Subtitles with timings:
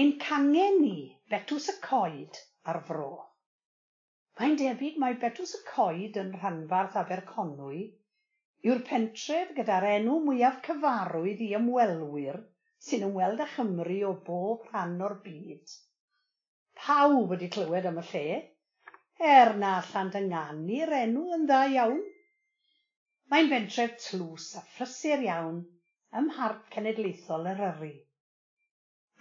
[0.00, 0.96] Ein cangen ni
[1.32, 2.38] betws y coed
[2.70, 3.12] ar fro.
[4.38, 7.78] Mae'n debyg mai betws y coed yn rhanbarth Aberconwy
[8.68, 12.36] yw'r pentref gyda'r enw mwyaf cyfarwydd i ymwelwyr
[12.88, 15.74] sy'n ymweld â Chymru o bob rhan o'r byd.
[16.82, 18.24] Pawb wedi clywed am y lle,
[19.32, 22.02] er na allant ynganu'r enw yn dda iawn.
[23.32, 25.62] Mae'n bentref tlws a phrysur iawn
[26.20, 27.96] ym Mharc Cenedlaethol Eryri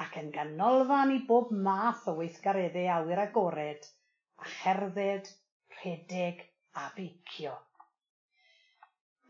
[0.04, 3.86] ac yn ganolfan i bob math o weithgareddau awyr agored,
[4.43, 5.29] a cherdded,
[5.78, 6.42] rhedeg
[6.82, 7.54] a beicio.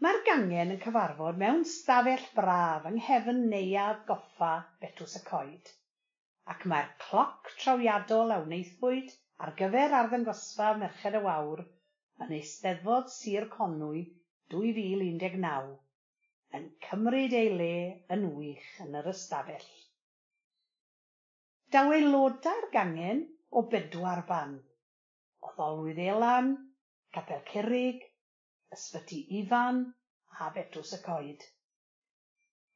[0.05, 4.49] Mae'r gangen yn cyfarfod mewn stafell braf yng nghefn neuaf goffa
[4.81, 5.72] Betws y Coed,
[6.53, 9.13] ac mae'r cloc trawiadol a wneithbwyd
[9.45, 11.63] ar gyfer arddangosfa Merched y Wawr
[12.25, 14.03] yn Eisteddfod Sir Conwy
[14.58, 15.73] 2019
[16.59, 17.73] yn cymryd ei le
[18.17, 19.72] yn wych yn yr ystafell.
[21.73, 24.52] Daw aelodau'r gangen o bedwar ban,
[25.41, 26.52] o Ddelwydd Elan,
[27.16, 28.03] Capel Curig,
[28.75, 29.80] Ysbyty Ifan
[30.45, 31.45] a Betws y Coed.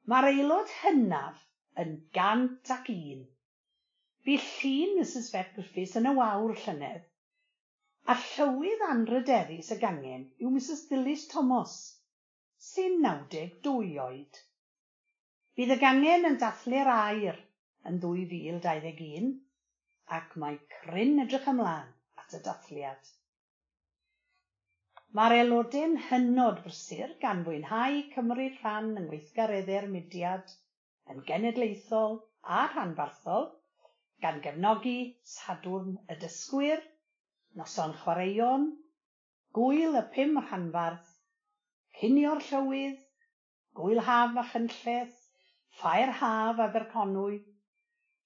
[0.10, 1.44] Mae'r aelod hynaf
[1.84, 3.22] yn gant ac un.
[4.26, 7.06] Bu llun Mrs Bec Griffiths yn y wawr llynedd,
[8.10, 11.76] a llywydd anryderus y gangen yw Mrs Dilys Thomas,
[12.72, 14.42] sy'n naw deg dwy oed.
[15.54, 17.40] Bydd y gangen yn dathlu'r air
[17.88, 19.30] yn ddwy fil dau ddeg un
[20.18, 21.92] ac mae cryn edrych ymlaen
[22.24, 23.12] at y dathliad.
[25.18, 30.52] Mae'r aelodau'n hynod brysur gan fwynhau cymryd rhan yng Ngweithgareddau'r mudiad
[31.14, 32.20] yn genedlaethol
[32.58, 33.48] a rhanbarthol
[34.26, 34.98] gan gefnogi
[35.34, 36.82] sadwrn y dysgwyr,
[37.62, 38.68] noson chwaraeon,
[39.58, 41.14] gwyl y pum rhanbarth,
[42.02, 43.00] cynio'r llywydd,
[43.80, 45.16] gwyl haf a chynlleth,
[45.80, 47.40] ffair haf Aberconwy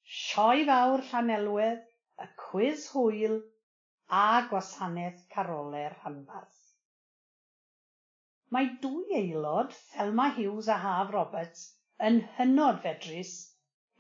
[0.04, 1.84] sioe fawr Llanelwedd,
[2.24, 3.38] y cwis hwyl,
[4.22, 6.60] a gwasanaeth caroler Rhanbarth.
[8.54, 11.64] Mae dwy aelod, Thelma Hughes a Haf Roberts,
[12.10, 13.32] yn hynod fedrus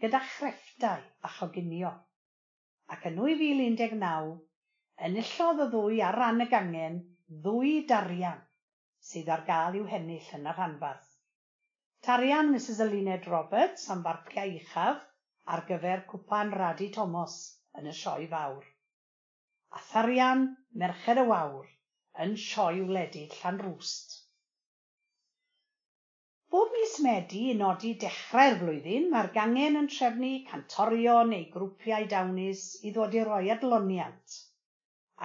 [0.03, 1.93] gyda chrefftau a choginio,
[2.95, 4.33] ac yn nwy fil un deg naw
[5.07, 6.99] enillodd y ddwy ar ran y gangen
[7.47, 8.43] ddwy darian
[9.09, 11.09] sydd ar gael i'w hennill yn y rhanbarth.
[12.07, 15.01] Tarian Mrs Eluned Roberts am barciau uchaf
[15.51, 17.37] ar gyfer cwpan Radi Thomas
[17.79, 18.65] yn y sioe fawr.
[19.79, 20.43] Atharian
[20.81, 21.65] Merched y Wawr
[22.25, 24.19] yn sioe wledig Llanrwst.
[26.53, 32.65] Bob mis Medi i nodi dechrau'r flwyddyn, mae'r gangen yn trefnu cantorion neu grwpiau dawnus
[32.87, 34.35] i ddod i roi adloniant,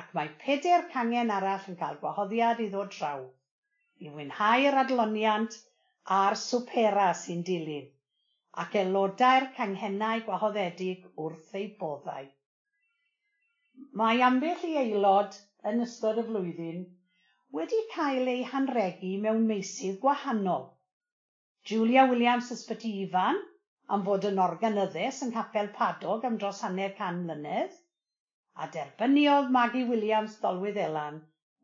[0.03, 3.27] ac mae peder cangen arall yn cael gwahoddiad i ddod draw,
[4.01, 5.61] i fwynhau'r adloniant
[6.21, 7.93] a'r swpera sy'n dilyn
[8.63, 12.29] ac aelodau'r canghennau gwahoddedig wrth eu boddau.
[14.01, 15.37] Mae ambell i aelod
[15.73, 16.81] yn ystod y flwyddyn
[17.59, 20.67] wedi cael ei hanregu mewn meysydd gwahanol.
[21.71, 23.39] Julia Williams Ysbyty Ifan
[23.97, 27.73] am fod yn organyddus yn capel Padog am dros hanner can mlynedd,
[28.63, 31.23] a derbyniodd Maggie Williams Dolwydd Elan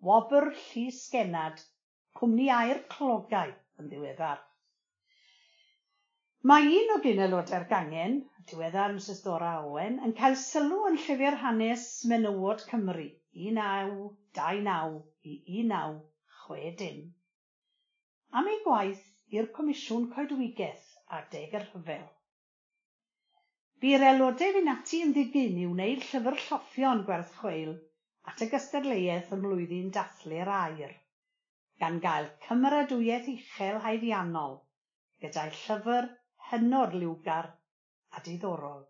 [0.08, 1.60] wobr Llys Genad,
[2.18, 4.42] cwmni air clogau yn ddiweddar.
[6.48, 8.16] Ma' un o genelodau'r gangen,
[8.48, 13.04] diweddar Mrs Dora Owen, yn cael sylw yn llyfr hanes menywod Cymru
[13.44, 13.92] un naw
[14.38, 14.90] dau naw
[15.30, 15.94] i un naw
[16.40, 16.98] chwe dim
[18.40, 19.06] am ei gwaith
[19.38, 22.04] i'r Comisiwn Coedwigeth adeg yr rhyfel.
[23.80, 27.72] Bu'r aelodau fyn ati yn ddigynu wneud llyfr lloffion gwerth chweil
[28.32, 30.92] at y gystadleuaeth ym mlwyddyn dathlu'r air,
[31.80, 34.58] gan gael cymeradwyaeth uchel haeddiannol
[35.24, 36.10] gyda'i llyfr
[36.54, 37.52] hynod liwgar
[38.16, 38.82] a diddorol.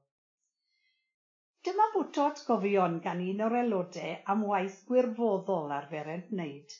[1.65, 6.75] Dyma fwto atgofion gan un o'r aelodau am waith gwirfoddol arfer ei wneud.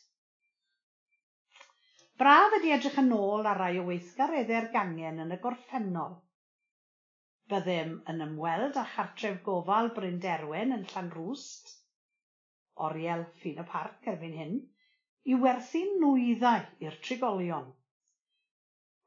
[2.21, 6.19] Braf ydy edrych yn ôl ar rai o weithgareddau'r gangen yn y gorffennol.
[7.53, 11.73] Byddem yn ymweld â chartref gofal Bryn Derwen yn Llanrwst,
[12.89, 14.55] oriel ffin y parc erbyn hyn,
[15.33, 17.67] i werthu nwyddau i'r trigolion.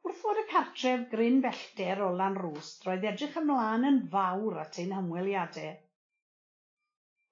[0.08, 4.94] Wrth fod y cartref Gryn Bellter o Lanrwst roedd edrych ymlaen yn fawr at ein
[4.96, 5.74] hymweliadau.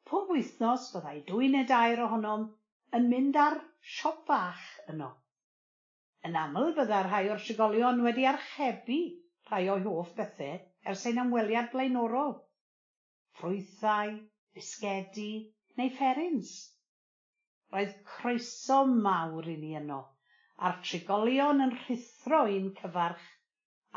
[0.10, 2.44] Pob wythnos byddai dwy neu dair ohonom
[3.00, 3.56] yn mynd ar
[3.92, 5.08] siop fach yno.
[6.28, 9.00] Yn aml byddai rhai o'r trigolion wedi archebu
[9.52, 10.60] rhai o'i hoff bethau
[10.94, 12.36] ers ein ymweliad blaenorol.
[13.40, 14.18] Ffrwythau,
[14.58, 15.30] bisgedi
[15.80, 16.52] neu fferins.
[17.72, 20.02] Roedd croeso mawr i ni yno
[20.64, 23.26] a'r trigolion yn rhuthro i'n cyfarch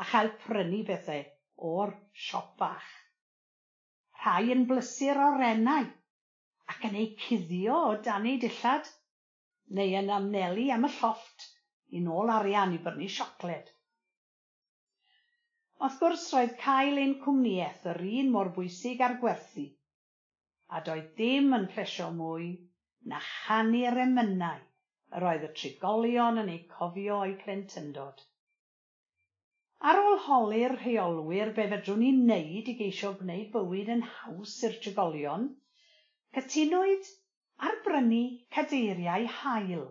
[0.03, 1.23] a chael prynu bethau
[1.69, 1.93] o'r
[2.25, 2.89] siop bach.
[4.23, 5.87] Rhai yn blysur orennau
[6.73, 8.87] ac yn ei cuddio o dan ei dillad,
[9.77, 11.47] neu yn amnelu am y llofft
[11.95, 13.71] i nôl arian i brynu siocled.
[15.79, 19.69] Wrth gwrs roedd cael ein cwmniaeth yr un mor bwysig a'r gwerthu,
[20.75, 22.49] a doedd dim yn plesio mwy
[23.11, 24.65] na chanu'r emynau
[25.17, 28.25] yr oedd y trigolion yn eu cofio o'u plentyndod.
[29.89, 34.75] Ar ôl holi'r rheolwyr be fedrwn ni wneud i geisio gwneud bywyd yn haws i'r
[34.85, 35.47] trigolion,
[36.37, 37.13] cytunwyd
[37.67, 38.23] ar brynu
[38.57, 39.85] cadeiriau hael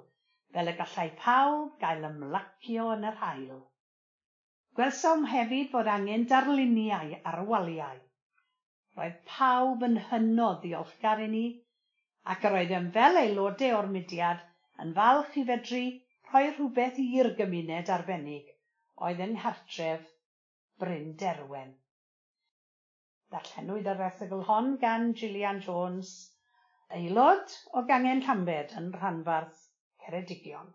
[0.57, 3.57] fel y gallai pawb gael ymlacio yn yr hael.
[4.79, 7.99] Gwelsom hefyd fod angen darluniau ar y waliau.
[8.99, 11.47] Roedd pawb yn hynod ddiolchgar i ni
[12.35, 14.45] ac yr oeddem fel aelodau o'r mudiad
[14.85, 15.83] yn falch i fedru
[16.31, 18.49] rhoi rhywbeth i'r gymuned arbennig
[19.09, 20.09] oedd yng nghartref
[20.83, 21.71] Bryn Derwen.
[23.35, 26.13] Darllenwyd yr erthygl hon gan Gillian Jones,
[26.99, 29.65] aelod o Gangen Llambed yn rhanbarth
[30.05, 30.71] Ceredigion.